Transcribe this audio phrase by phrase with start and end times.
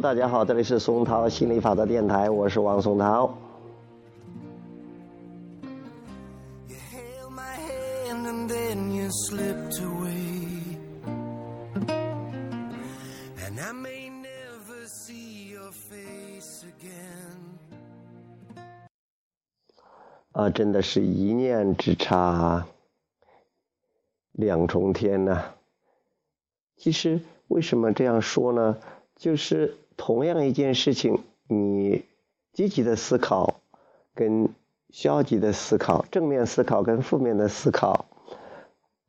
[0.00, 3.36] 大家好，这里是松涛心理法则电台，我是王松涛。
[20.32, 22.66] 啊，真的是一念之差，
[24.32, 25.42] 两重天呐！
[26.78, 28.78] 其实为什么这样说呢？
[29.16, 32.06] 就是同样一件事情，你
[32.54, 33.60] 积极的思考
[34.14, 34.48] 跟
[34.88, 38.06] 消极的思考，正面思考跟负面的思考，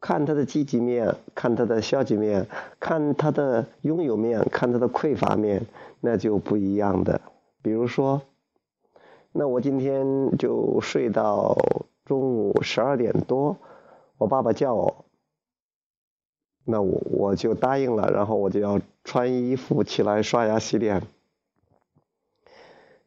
[0.01, 2.45] 看它的积极面，看它的消极面，
[2.77, 5.65] 看它的拥有面，看它的匮乏面，
[6.01, 7.21] 那就不一样的。
[7.61, 8.21] 比如说，
[9.31, 11.57] 那我今天就睡到
[12.03, 13.55] 中午十二点多，
[14.17, 15.05] 我爸爸叫我。
[16.71, 21.01] 那我我就答应了，然后我就要穿衣服起来刷牙洗脸，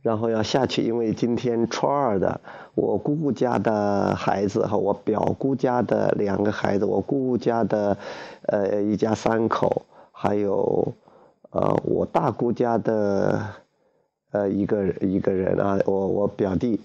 [0.02, 2.42] 然后要下去，因为今天初二的，
[2.74, 7.96] 我姑姑家的孩子和我表姑家的两个孩子，我姑姑家的
[8.42, 10.92] 呃一家三口，还有
[11.50, 13.54] 呃我大姑家的
[14.30, 16.80] 呃一个一个人啊，我我表弟，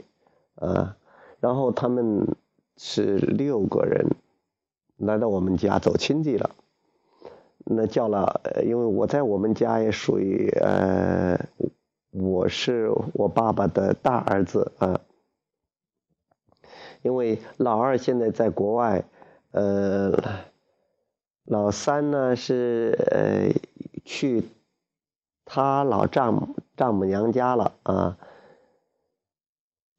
[0.55, 0.95] 呃，
[1.41, 2.25] 然后他们
[2.77, 4.07] 是六个人。
[4.99, 6.49] 来到我们家走亲戚了，
[7.65, 11.39] 那叫了，因为我在我们家也属于呃，
[12.11, 15.01] 我是我爸爸的大儿子啊，
[17.03, 19.03] 因为老二现在在国外，
[19.51, 20.17] 呃，
[21.43, 23.51] 老三呢是呃
[24.03, 24.43] 去
[25.45, 28.17] 他老丈母丈母娘家了啊，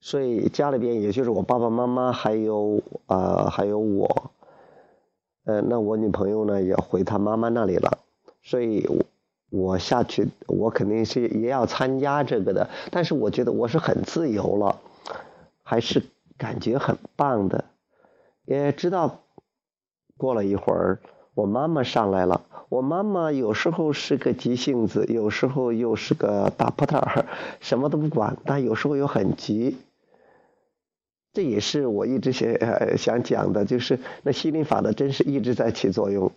[0.01, 4.33] 所以家里边也就是我爸爸妈妈还有啊还有我。
[5.51, 7.99] 呃，那我女朋友呢也回她妈妈那里了，
[8.41, 8.89] 所以，
[9.51, 12.71] 我下去，我肯定是也要参加这个的。
[12.93, 14.79] 但是我觉得我是很自由了，
[15.65, 16.05] 还是
[16.39, 17.65] 感觉很棒的。
[18.45, 19.23] 也知道，
[20.17, 21.01] 过了一会儿，
[21.35, 22.43] 我妈妈上来了。
[22.69, 27.03] 我妈妈有时候是个急性子，有时候又是个大扑腾
[27.59, 29.77] 什么都不管，但有时候又很急。
[31.33, 36.33] 这也是我一直想想讲的，就是那心灵法的真是一直在起作用。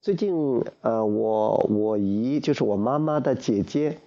[0.00, 3.98] 最近呃，我我姨就是我妈妈的姐姐，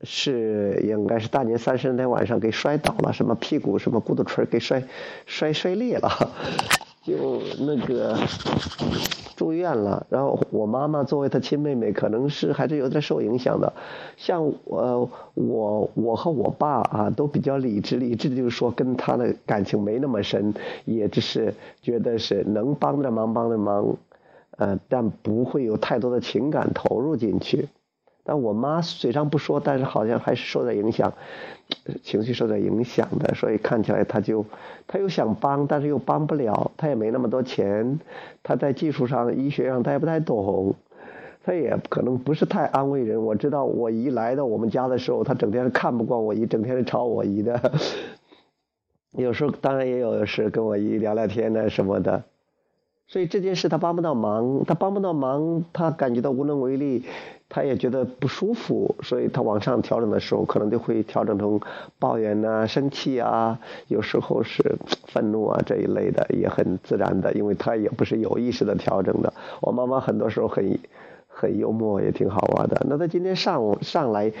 [0.00, 4.82] 是应该是大年三十那天晚上给摔倒了，什么屁股什么骨头锤给摔
[5.26, 6.32] 摔摔裂了，
[7.06, 8.16] 就那个。
[9.36, 13.70] 住院了，然后我妈妈作为她亲妹妹，可能是还是有点受影响的。
[14.16, 20.54] 像我我我和我爸啊，都比较理智，理智就是说跟他的感情没那么深，
[20.86, 21.52] 也只是
[21.82, 23.96] 觉得是能帮的忙帮的忙，
[24.56, 27.68] 呃，但不会有太多的情感投入进去。
[28.26, 31.12] 但我妈嘴上不说，但是好像还是受点影响，
[32.02, 34.44] 情绪受点影响的，所以看起来她就，
[34.88, 38.00] 她又想帮，但是又帮不了，她也没那么多钱，
[38.42, 40.74] 她在技术上、医学上她也不太懂，
[41.44, 43.24] 她也可能不是太安慰人。
[43.24, 47.72] 我知道我姨来到我们家的时候，她整天是看不惯我姨，整天是吵我姨的，
[49.12, 52.24] 有时候当然也有是跟我姨聊聊天呢什么的。
[53.08, 57.04] 所以这件事他帮不到忙，他帮不到忙，他感觉到无能为力，
[57.48, 61.60] 他也觉得不舒服，所以他往上调整的时候，可能就会调整成
[61.98, 63.58] 抱怨呐、生气啊，
[63.88, 64.76] 有时候是
[65.06, 69.32] 愤怒啊这一类的，也很自然的，因为他也不是有意识的调整的。
[69.60, 70.78] 我妈妈很多时候很
[71.28, 72.84] 很幽默，也挺好玩的。
[72.88, 74.32] 那他今天上午上来。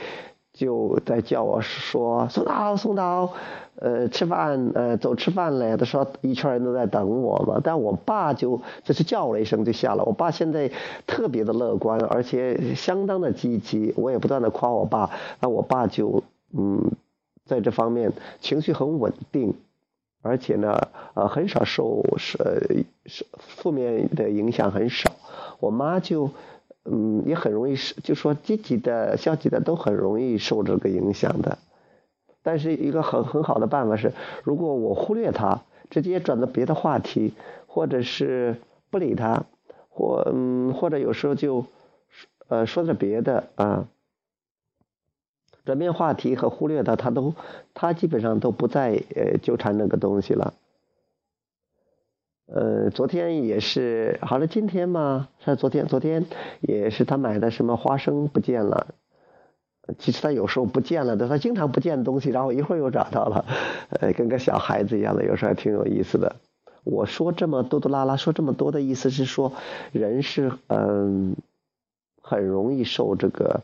[0.56, 3.34] 就在叫我说宋导宋导，
[3.74, 5.76] 呃吃饭呃走吃饭嘞。
[5.76, 7.60] 他说一圈人都在等我嘛。
[7.62, 10.02] 但我爸就就是叫了一声就下了。
[10.04, 10.70] 我爸现在
[11.06, 13.92] 特别的乐观，而且相当的积极。
[13.98, 16.22] 我也不断的夸我爸，那我爸就
[16.56, 16.90] 嗯
[17.44, 19.52] 在这方面情绪很稳定，
[20.22, 25.10] 而且呢呃很少受是是负面的影响很少。
[25.60, 26.30] 我妈就。
[26.90, 31.58] 嗯，也很容易是，就说积极的、消极的都很容易受这个影响的。
[32.42, 34.12] 但是一个很很好的办法是，
[34.44, 37.34] 如果我忽略他，直接转到别的话题，
[37.66, 38.56] 或者是
[38.90, 39.44] 不理他，
[39.88, 41.66] 或嗯，或者有时候就
[42.48, 43.88] 呃说点别的啊，
[45.64, 47.34] 转变话题和忽略他，他都
[47.74, 50.54] 他基本上都不再呃纠缠那个东西了。
[52.46, 56.26] 呃，昨天也是，好了，今天嘛，是昨天，昨天
[56.60, 58.94] 也是他买的什么花生不见了。
[59.98, 63.44] 其实他有时候不见了的，他经常不见东西，然后一会儿又找到了，
[63.90, 66.36] 呃，跟个小孩子一样的，有时候还挺有意思的。
[66.84, 69.52] 我说这么多多拉拉，说这么多的意思是说，
[69.90, 71.34] 人是嗯，
[72.22, 73.62] 很容易受这个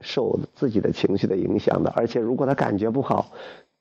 [0.00, 3.32] 受自己的情绪的影响的，而且如果他感觉不好，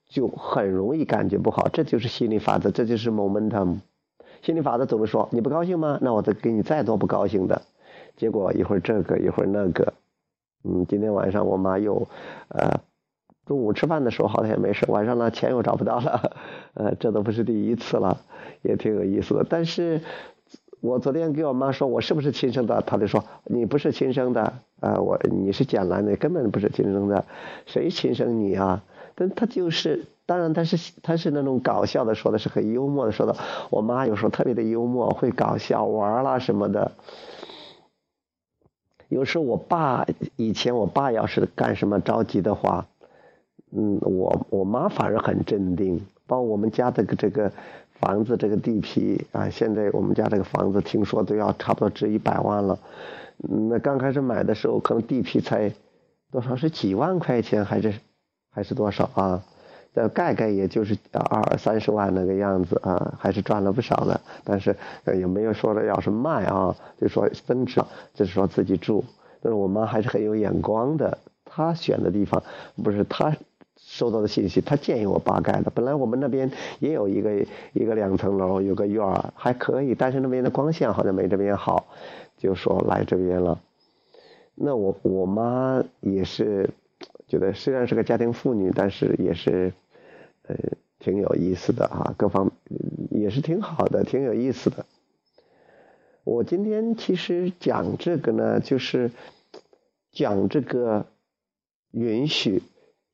[0.09, 1.69] 就很容易感觉不好。
[1.69, 3.81] 这就是心理法则，这就是 momentum。
[4.41, 5.99] 心理法则总是说你不高兴吗？
[6.01, 7.61] 那我再给你再多不高兴的。
[8.17, 9.93] 结果一会儿这个一会儿那个，
[10.63, 12.07] 嗯，今天晚上我妈又，
[12.49, 12.81] 呃，
[13.45, 16.33] 中午吃饭的时候好像也没事，晚上呢钱又找不到了，
[16.73, 18.19] 呃，这都不是第一次了，
[18.61, 19.45] 也挺有意思的。
[19.47, 20.01] 但是，
[20.81, 27.25] 我昨天给我妈说我是不是亲生的，她就说你不是亲生的，啊，我你是捡来的，根本不是亲生的，
[27.67, 28.83] 谁亲生你啊？
[29.13, 33.35] 但他就是，当然他是他是那种搞笑的说的，是很幽默的说的。
[33.69, 36.93] 我妈有时候特别的幽默，会搞笑玩啦什么的。
[39.09, 40.07] 有时候我爸
[40.37, 42.87] 以前我爸要是干什么着急的话，
[43.75, 45.99] 嗯，我我妈反而很镇定。
[46.25, 47.51] 包括我们家的这个
[47.99, 52.79] 房子这个地皮啊，现在我们家这个房子听说都要差不多值一百万了。
[53.35, 55.73] 那刚开始买的时候，可能地皮才
[56.31, 57.93] 多少是几万块钱还是
[58.49, 59.43] 还是多少啊？
[59.93, 64.21] 呃盖盖也就是二三十万那个样子啊，还是赚了不少的。
[64.45, 67.83] 但是也没有说的要是卖啊，就说增值，
[68.13, 69.03] 就是说自己住。
[69.41, 72.41] 但是我妈还是很有眼光的，她选的地方
[72.81, 73.35] 不是她
[73.75, 75.69] 收到的信息，她建议我爸盖的。
[75.71, 76.49] 本来我们那边
[76.79, 81.87] 也有一个一个两层楼，有个院儿还可以，但是那边的光线好像没这边好，
[82.37, 83.59] 就说来这边了。
[84.55, 86.69] 那我我妈也是
[87.27, 89.73] 觉得虽然是个家庭妇女，但是也是。
[90.43, 90.55] 呃，
[90.99, 92.51] 挺有意思的啊，各方
[93.09, 94.85] 也是挺好的，挺有意思的。
[96.23, 99.11] 我今天其实讲这个呢，就是
[100.11, 101.07] 讲这个
[101.91, 102.61] 允许，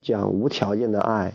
[0.01, 1.33] 讲无条件的爱。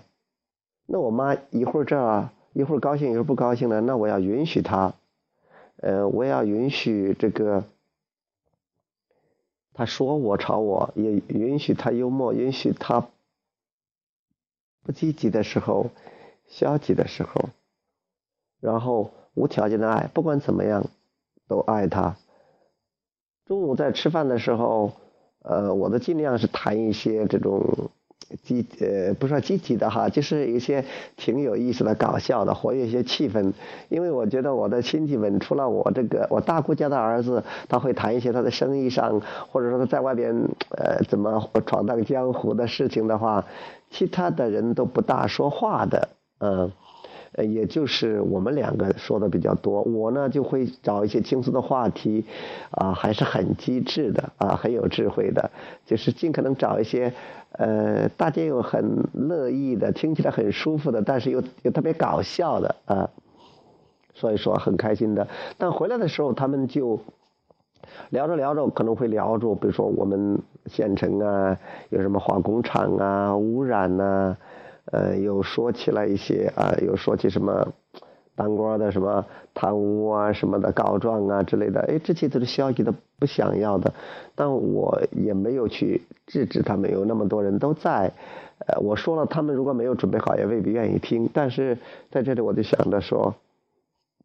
[0.86, 4.94] 那我妈一会儿这一会儿高兴一会儿不高兴了，那我要允许她，
[5.76, 7.64] 呃，我要允许这个，
[9.72, 13.08] 她说我吵我，也允许她幽默，允许她。
[14.82, 15.90] 不积极的时候，
[16.49, 17.50] 消极的时候，
[18.61, 20.84] 然后无条件的爱，不管怎么样，
[21.49, 22.17] 都爱他。
[23.46, 24.93] 中午在吃饭的时候，
[25.40, 27.90] 呃，我都尽量是谈一些这种。
[28.43, 30.84] 积呃不说积极的哈，就是一些
[31.17, 33.52] 挺有意思的、搞笑的，活跃一些气氛。
[33.88, 39.20] 因为我觉得我的亲戚们，除了我这个我大姑家的儿子，他会谈一些他的生意上，
[39.50, 40.34] 或者说他在外边
[40.70, 43.44] 呃怎么闯荡江湖的事情的话，
[43.90, 46.08] 其他的人都不大说话的，
[46.40, 46.73] 嗯。
[47.34, 52.25] 呃也就是我们两个说的比较多，我呢就会找一些轻松的话题，
[52.70, 55.50] 啊，还是很机智的，啊，很有智慧的，
[55.87, 57.12] 就是尽可能找一些，
[57.52, 63.08] 呃，大家又很乐意的，听起来很舒服的，但是又又特别搞笑的，啊，
[64.14, 65.26] 所以说很开心的。
[65.56, 67.00] 但回来的时候，他们就
[68.11, 71.58] 聊着聊着，可能会聊着，比如说我们县城啊，
[71.88, 74.37] 有什么化工厂啊，污染呐。
[74.92, 77.72] 呃，又说起来一些啊，又说起什么
[78.36, 79.24] 当官的什么
[79.54, 83.92] 贪污啊什么的告状啊之类的，哎，这些都是消极的，不想要的。
[84.34, 88.12] 但我也没有去制止他们，有那么多人都在，
[88.66, 91.28] 呃，我说了，他们如果没有准备好，也未必愿意听。
[91.32, 91.78] 但是
[92.10, 93.34] 在这里，我就想着说，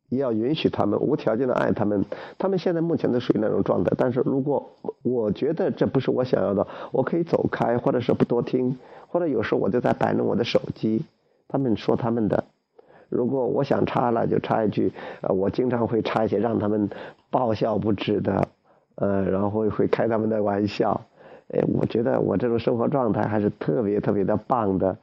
[0.10, 2.06] 也要允许他们，无条件的爱他们。
[2.38, 3.94] 他们现在目前都属于那种状态。
[3.98, 4.72] 但是如果
[5.04, 8.78] 我觉得这不是我想要的，我可以走开，或者是不多听。
[9.10, 11.06] 或者有时候我就在摆弄我的手机，
[11.48, 12.44] 他们说他们的，
[13.08, 16.90] 如果我想插了就插一句，呃，我经常会插一些让他们
[17.30, 18.50] 爆笑不止的，
[18.96, 21.00] 呃，然后会开他们的玩笑，
[21.48, 24.98] 哎，我觉得我这种生活状态还是特别特别的棒的，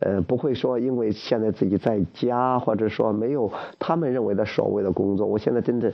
[0.00, 5.92] 呃，不会说因为现在自己在家，或者说没有他们认为的所谓的工作，我现在真的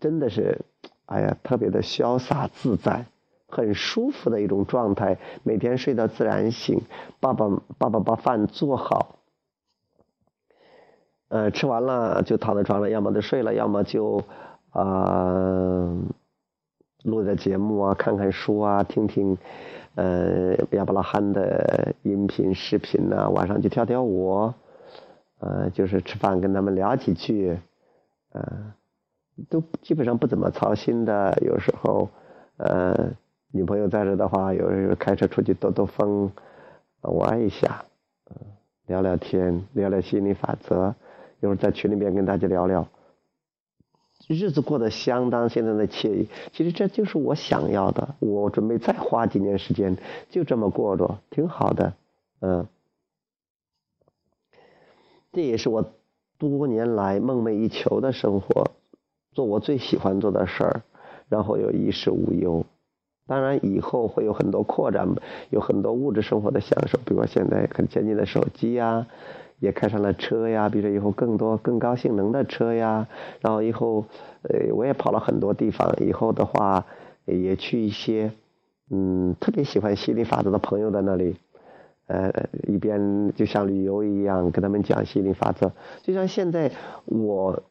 [0.00, 0.60] 真的是，
[1.06, 3.06] 哎呀，特别的潇洒自在。
[3.48, 6.82] 很舒服的一种状态，每天睡到自然醒，
[7.20, 9.18] 爸爸爸爸把饭做好，
[11.28, 14.24] 呃，吃完了就躺在床上，要么就睡了，要么就
[14.70, 15.94] 啊
[17.04, 19.38] 录点节目啊，看看书啊，听听
[19.96, 24.54] 呃亚伯拉罕的音频视频呐，晚上就跳跳舞，
[25.40, 27.58] 呃，就是吃饭跟他们聊几句，
[28.32, 28.72] 呃，
[29.50, 32.08] 都基本上不怎么操心的，有时候
[32.58, 33.10] 呃。
[33.52, 36.30] 女朋友在这的话，有时候开车出去兜兜风，
[37.00, 37.84] 玩一下，
[38.28, 38.36] 嗯，
[38.86, 40.94] 聊聊天，聊聊心理法则，
[41.40, 42.86] 一会儿在群里面跟大家聊聊，
[44.34, 46.28] 日子过得相当现在的惬意。
[46.52, 49.96] 其实这就是我想要的，我准备再花几年时间，
[50.30, 51.92] 就这么过着，挺好的，
[52.40, 52.66] 嗯。
[55.32, 55.92] 这也是我
[56.38, 58.70] 多年来梦寐以求的生活，
[59.32, 60.82] 做我最喜欢做的事儿，
[61.28, 62.64] 然后又衣食无忧。
[63.26, 65.06] 当然以后会有很多扩展，
[65.50, 69.06] 有很多物质生活的享受，比如现在很先进的手机呀，
[69.58, 73.06] 也开上了车呀，比如说以后更多更高性能的车呀，
[73.40, 74.04] 然后以后
[74.42, 76.84] 呃我也跑了很多地方，以后的话
[77.24, 78.32] 也去一些
[78.90, 81.36] 嗯特别喜欢吸引力法则的朋友的那里。
[82.08, 82.32] 呃，
[82.68, 85.72] 一边就像旅游一样，跟他们讲吸引力法则。
[86.04, 86.70] 就像现在，
[87.04, 87.64] 我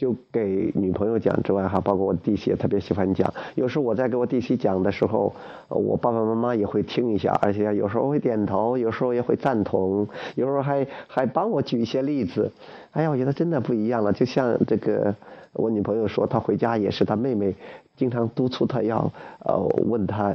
[0.00, 3.34] 就给女朋友讲之外，哈，包括我弟媳也特别喜欢讲。
[3.54, 5.34] 有时候我在给我弟媳讲的时候，
[5.68, 12.50] 我爸爸妈妈也会听一下，而且有时候会点头，有时候也会赞同，有时候还还帮我举一些例子。
[12.92, 14.14] 哎呀，我觉得真的不一样了。
[14.14, 15.14] 就像这个，
[15.52, 17.54] 我女朋友说，她回家也是她妹妹
[17.94, 19.12] 经常督促她要
[19.44, 20.34] 呃问她。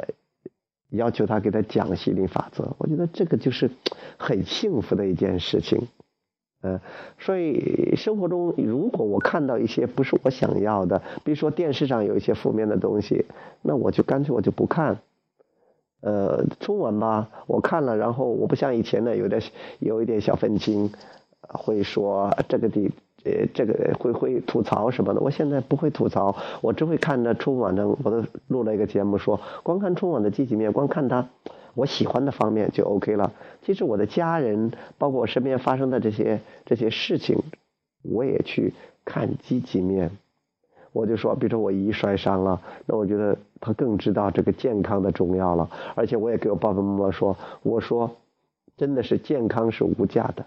[0.92, 3.70] 要求她给她讲心理法则，我觉得这个就是
[4.18, 5.88] 很幸福的一件事情，
[6.66, 6.80] 嗯，
[7.20, 13.26] 所以生活中如果我看到一些不是我想要的，比如说电视上有一些负面的东西，
[13.62, 14.98] 那我就干脆我就不看。
[16.02, 19.40] 呃，春晚吧，我看了，然后我不像以前呢，有点
[19.80, 20.92] 有一点小愤青，
[21.42, 22.90] 会说这个地。
[23.26, 31.28] 呃，这个会会吐槽什么的，我现在不会吐槽，我只会看着春晚的，我都录了一个节目，说光看春晚的积极面，光看他
[31.76, 33.34] 我喜欢的方面就 OK 了。
[33.64, 37.38] 其实我的家人，包括我身边发生的这些这些事情，
[38.02, 38.74] 我也去
[39.06, 40.10] 看积极面。
[40.92, 45.70] 我就说，比如说我姨摔伤了，那我觉得他更知道这个健康的重要了。
[45.94, 48.16] 而且我也给我爸爸妈妈说，我说
[48.78, 50.46] 真的是健康是无价的，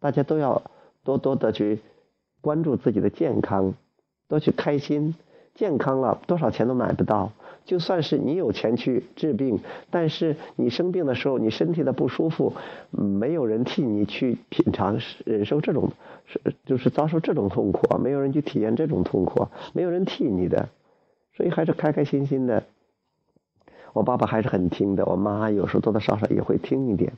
[0.00, 0.62] 大家都要
[1.04, 1.78] 多多的去。
[2.40, 3.74] 关注自己的健康，
[4.26, 5.14] 多去开心。
[5.54, 7.32] 健康了多少钱都买不到。
[7.64, 12.54] 就算是你有钱去治病，但是你生病的时候，你身体的不舒服，
[12.90, 15.92] 没有人替你去品尝、忍受这种，
[16.26, 20.70] 是就是遭受这种痛苦，没有人去体验这种痛苦，没有人替你的，
[21.36, 22.64] 所以还是开开心心的。
[23.92, 27.12] 我爸爸还是很听的，我妈有时候多多少少也会听一点。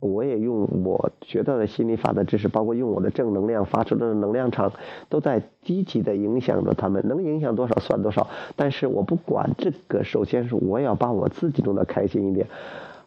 [0.00, 4.72] 我也用我学到的心理法的知识，包括用我的正能量发出的能量场，
[5.08, 7.06] 都在积极的影响着他们。
[7.08, 10.04] 能影响多少算多少，但是我不管这个。
[10.04, 12.46] 首先是我要把我自己弄得开心一点，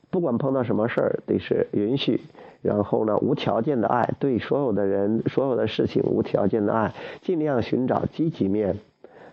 [0.10, 2.22] 不管碰到什么事儿，得是允许。
[2.62, 8.78] 然后呢，无条件的爱，对所有的人、所有的事情无条件的爱，尽量寻找积极面。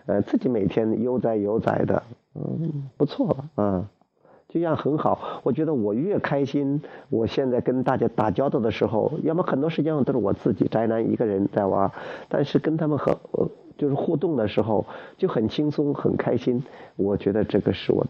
[0.07, 2.01] 呃，自己每天悠哉悠哉的，
[2.33, 3.89] 嗯，不错了啊。
[4.51, 11.91] 这样很好，我觉得我越开心，我现在跟大家打交道的时候，要么很多时间都是我自己宅男一个人在玩，
[12.29, 13.19] 但是跟他们和
[13.77, 14.87] 就是互动的时候
[15.19, 16.63] 就很轻松很开心，
[16.95, 18.07] 我觉得这个是我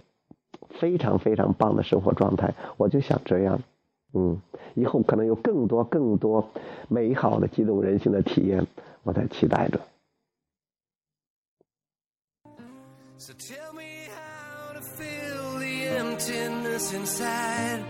[0.69, 3.59] 非常非常棒的生活状态，我就想这样，
[4.13, 4.41] 嗯，
[4.75, 6.49] 以后可能有更多更多
[6.87, 8.65] 美好的激动人心的体验，
[9.03, 9.81] 我在期待着。
[16.29, 17.83] Emptiness inside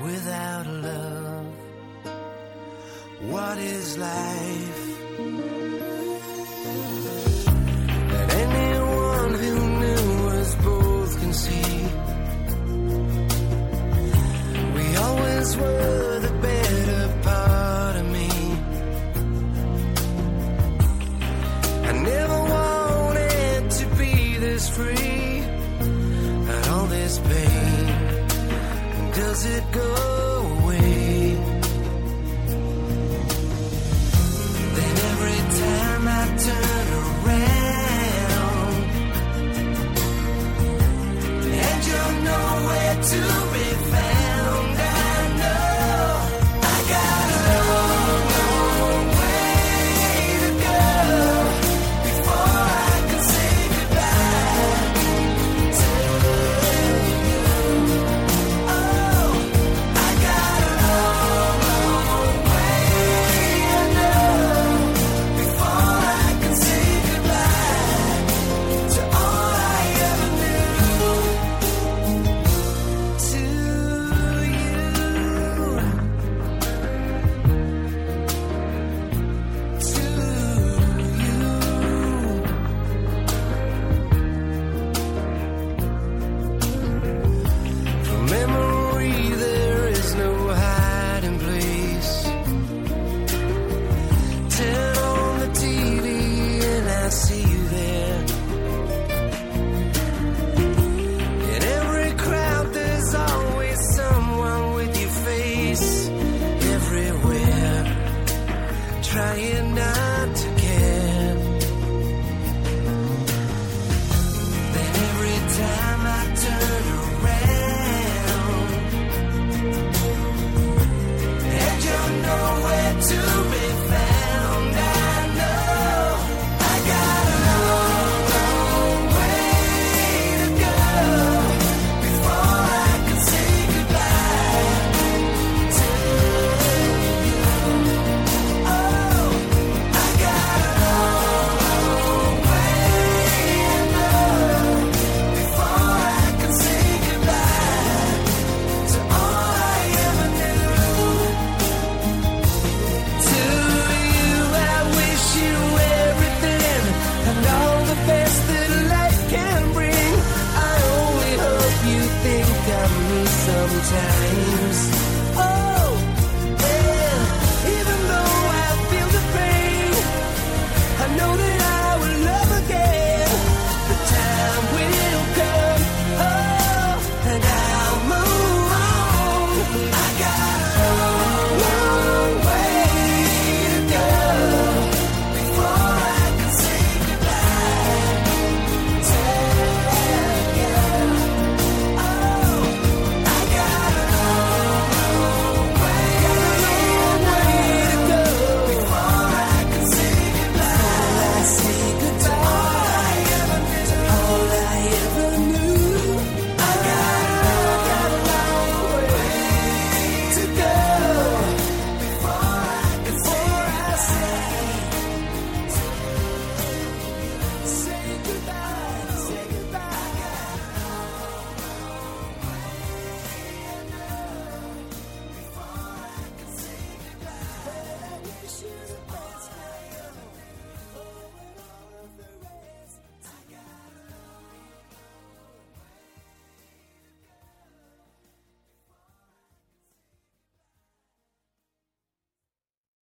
[0.00, 1.46] without love.
[3.30, 5.00] What is life?
[8.18, 11.88] And anyone who knew us both can see
[14.74, 16.15] we always were